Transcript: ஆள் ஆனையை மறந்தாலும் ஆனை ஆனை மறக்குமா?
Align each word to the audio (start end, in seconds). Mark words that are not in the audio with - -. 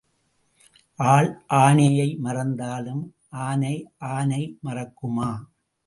ஆள் 0.99 1.29
ஆனையை 1.47 2.15
மறந்தாலும் 2.15 3.03
ஆனை 3.29 3.75
ஆனை 4.11 4.57
மறக்குமா? 4.63 5.31